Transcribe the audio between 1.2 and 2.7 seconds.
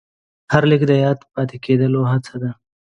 پاتې کېدو هڅه ده.